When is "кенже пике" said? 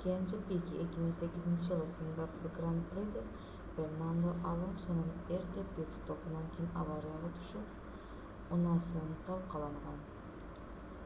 0.00-0.82